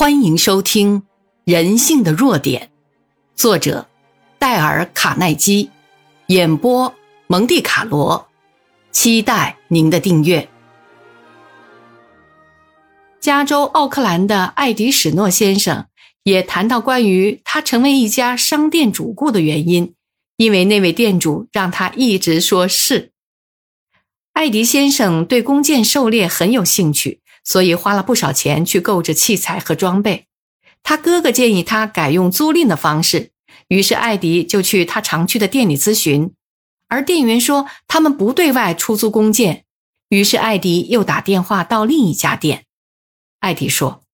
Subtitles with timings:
[0.00, 1.02] 欢迎收听
[1.44, 2.62] 《人性的弱点》，
[3.36, 3.86] 作者
[4.38, 5.68] 戴尔·卡耐基，
[6.28, 6.94] 演播
[7.26, 8.26] 蒙蒂卡罗。
[8.92, 10.48] 期待您的订阅。
[13.20, 15.86] 加州奥克兰的艾迪史诺先生
[16.22, 19.92] 也谈到关于他成为一家商店主顾的原因，
[20.38, 23.12] 因为那位店主让他一直说是。
[24.32, 27.20] 艾迪先生对弓箭狩猎很有兴趣。
[27.50, 30.26] 所以花了不少钱去购置器材和装备。
[30.84, 33.32] 他哥哥建议他改用租赁的方式，
[33.66, 36.32] 于是艾迪就去他常去的店里咨询，
[36.86, 39.64] 而店员说他们不对外出租弓箭。
[40.10, 42.66] 于是艾迪又打电话到另一家店。
[43.40, 44.04] 艾迪说：“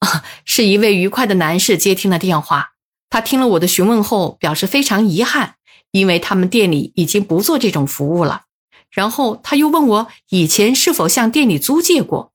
[0.00, 2.70] 啊，是一位愉快的男士接听了电话。
[3.10, 5.56] 他听了我的询问后，表示非常遗憾，
[5.90, 8.44] 因为他们店里已经不做这种服务了。
[8.90, 12.32] 然后他又问我以前是否向店里租借过。”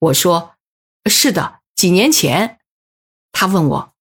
[0.00, 0.54] 我说
[1.04, 2.58] ：“是的，几年前。”
[3.32, 3.94] 他问我：“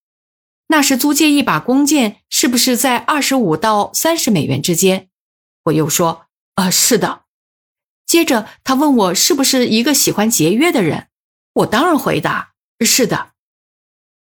[0.67, 5.09] 那时租借一把弓箭是不是在二十五到三十美元之间？”
[5.66, 7.23] 我又说：“啊，是的。”
[8.08, 11.09] 接着他问我是不是一个喜欢节约的人，
[11.53, 13.34] 我当然回答：“是的。”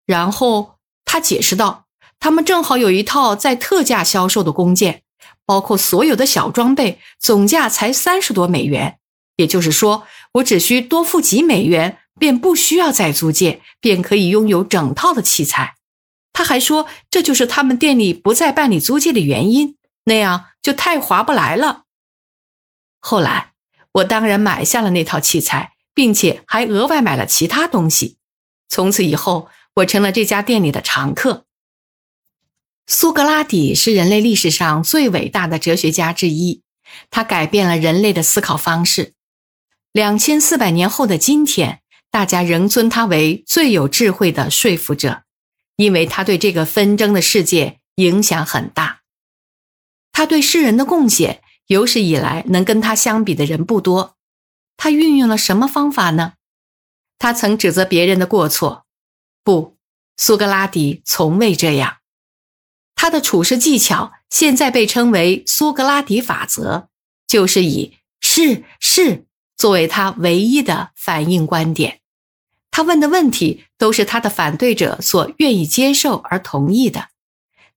[0.07, 1.87] 然后他解释道
[2.17, 5.03] ：“他们正好有一套在特价销售的弓箭，
[5.45, 8.99] 包括所有的小装备，总价才三十多美元。”
[9.37, 15.75] 也就是说，我只需多付几美元，便不需要再租借，便可以拥有整套的器材。
[16.33, 21.85] 他还说，这就是他们店里不再办理租借的原因，那样就太划不来了。
[22.99, 23.53] 后来，
[23.93, 28.17] 我当然买下了那套器材，并且还额外买了其他东西。
[28.67, 31.45] 从此以后，我成了这家店里的常客。
[32.85, 36.63] 苏格拉底是人类历史上最伟大的哲学家之一，
[37.09, 39.13] 他改变了人类的思考方式。
[39.97, 41.81] 两千四百年后的今天，
[42.11, 45.23] 大家仍尊他为最有智慧的说服者，
[45.75, 48.99] 因为他对这个纷争的世界影响很大。
[50.11, 54.15] 他对世人的贡献，有史以来能跟他相比的人不多。
[54.77, 56.33] 他运用了什么方法呢？
[57.17, 58.85] 他曾指责别人的过错，
[59.43, 59.77] 不，
[60.15, 61.97] 苏格拉底从未这样。
[62.93, 66.89] 他的处事技巧现在被称为苏格拉底法则，
[67.27, 69.23] 就是以是是。
[69.57, 71.99] 作为他唯一的反应观点，
[72.69, 77.09] 他问的问题都是他的反对者所愿意接受而同意的。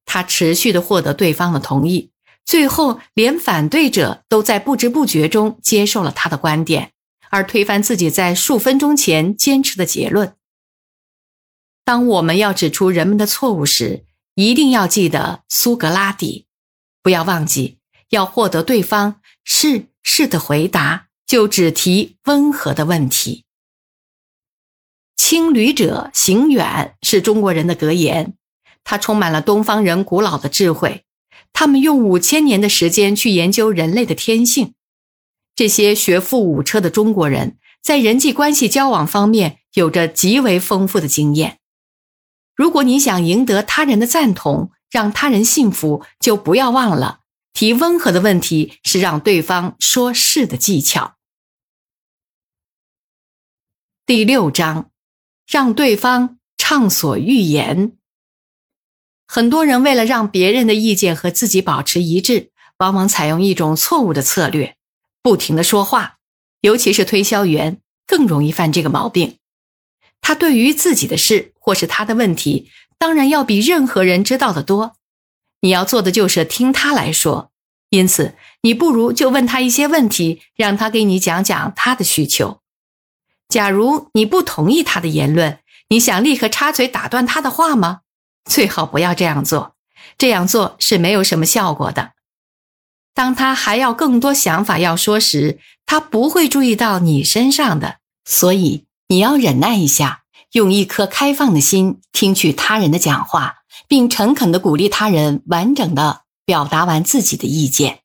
[0.05, 2.11] 他持续的获得对方的同意，
[2.45, 6.93] 最后连反对者都在不知不觉中接受了他的观点，
[7.31, 10.35] 而推翻自己在数分钟前坚持的结论。
[11.85, 14.05] 当我们要指出人们的错误时，
[14.35, 16.47] 一定要记得苏格拉底，
[17.03, 17.79] 不要忘记
[18.11, 21.07] 要获得对方是是的回答。
[21.31, 23.45] 就只提温和的问题。
[25.17, 28.35] 轻旅者行远是中国人的格言，
[28.83, 31.05] 它充满了东方人古老的智慧。
[31.53, 34.75] 他们用五千年的时间去研究人类的天性。
[35.55, 41.59] 这些学富五车的中国人在人际关系交往方面有着极为丰富的经验。
[42.57, 47.21] 如果你想赢得他人的赞同，让他人信服，就不要忘了
[47.53, 51.15] 提温和的问题是让对方说是的技巧。
[54.11, 54.91] 第六章，
[55.47, 57.93] 让对方畅所欲言。
[59.29, 64.75] 很多人为了让别人的意见和自己保持一致，往往采用一种错误的策略，
[65.23, 66.17] 不停的说话。
[66.63, 69.37] 尤其是推销员更容易犯这个毛病。
[70.21, 74.97] 他对于自己的事或是他的问题，当然要比任何人知道的多。
[75.61, 77.53] 你要做的就是听他来说。
[77.91, 82.60] 因此，你不如就问他一些问题，让他给你讲讲他的需求。
[83.51, 88.01] 假如你不同意他的言论，你想立刻插嘴打断他的话吗？
[88.49, 89.75] 最好不要这样做，
[90.17, 92.13] 这样做是没有什么效果的。
[93.13, 97.97] 当他还要更多想法要说时，他不会注意到你身上的。
[98.25, 100.23] 所以你要忍耐一下，
[100.53, 103.57] 用一颗开放的心听取他人的讲话，
[103.89, 107.99] 并诚恳地鼓励他人完整地表达完自己的意见。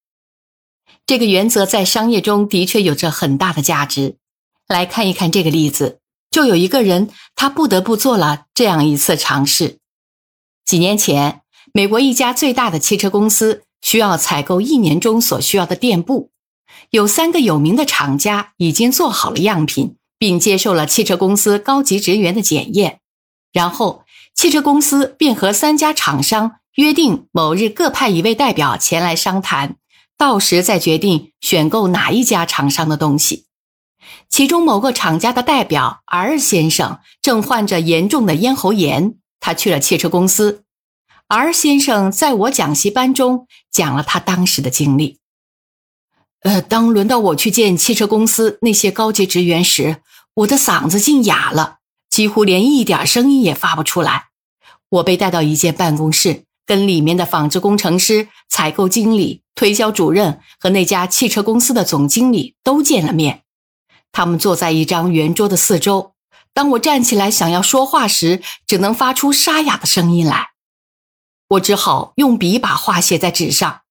[1.06, 4.18] 这个原则在商业中的确有着很大的价值。
[4.68, 6.00] 来看一看这个例子，
[6.32, 9.78] 就有一个人，他不得不做了这样一次尝试。
[10.66, 11.42] 几年前，
[11.74, 16.32] 美国一家最大的汽车公司需要采购一年中所需要的垫布，
[16.90, 23.02] 有三个有名的厂家已经做好了样品，并接受了汽车公司高级职员的检验。
[23.54, 24.04] 然后，
[24.34, 29.78] 汽车公司便和三家厂商约定，某日各派一位代表前来商谈，
[30.18, 33.45] 到时再决定选购哪一家厂商的东西。
[34.30, 40.64] 其中某个厂家的代表 R 先生正患着严重的咽喉炎，他去了汽车公司。
[41.28, 45.20] R 先生在我讲习班中讲了他当时的经历。
[46.42, 49.98] 呃，当轮到我去见汽车公司那些高级职员时，
[50.36, 51.78] 我的嗓子竟哑了，
[52.10, 54.26] 几乎连一点声音也发不出来。
[54.90, 63.45] 我被带到一间办公室，跟里面的纺织工程师、采购经理、推销主任和那家汽车公司的总经理都见了面。
[64.16, 66.14] 他们坐在一张圆桌的四周。
[66.54, 70.52] 当我站起来想要说话时，只能发出沙哑的声音来。
[71.50, 73.82] 我只好用笔把话写在纸上。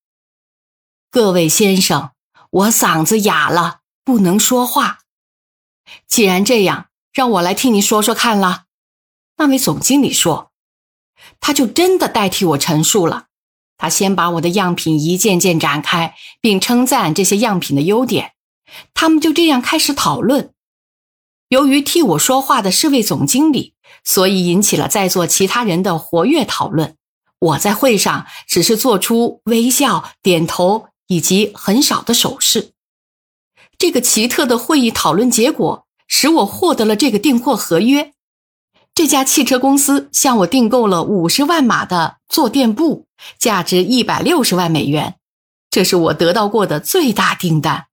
[1.11, 2.09] 各位先生，
[2.49, 5.01] 我嗓子哑了，不能说话。
[6.07, 8.63] 既然这样，让我来替你说说看了。
[9.37, 10.51] 那位总经理说，
[11.39, 13.27] 他就真的代替我陈述了。
[13.77, 18.34] 他先把我的样品一件件展开，并称赞这些样品的优点。
[18.93, 20.51] 他们就这样开始讨论。
[21.49, 23.73] 由于替我说话的是位总经理，
[24.03, 26.95] 所以引起了在座其他人的活跃讨论。
[27.39, 32.71] 我在会上只是做出微笑、点头以及很少的手势。
[33.77, 38.13] 这个奇特的会议讨论结果使我获得了这个订货合约。
[38.95, 43.05] 这家汽车公司向我订购了五十万码的坐垫布，
[43.37, 45.15] 价值一百六十万美元。
[45.69, 47.87] 这是我得到过的最大订单。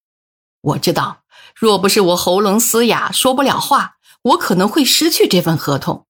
[0.62, 1.22] 我知道，
[1.54, 6.06] 若不是我喉咙嘶哑说不了话，我可能会失去这份合同。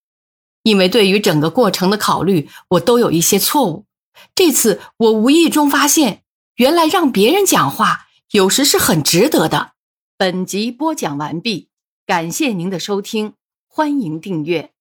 [0.62, 3.86] 因为对于整个过程的考虑，我都有一些错误。
[4.34, 6.22] 这次我无意中发现，
[6.56, 9.72] 原来让别人讲话有时是很值得的。
[10.18, 11.68] 本集播讲完毕，
[12.06, 13.32] 感谢您的收听，
[13.66, 14.71] 欢迎订阅。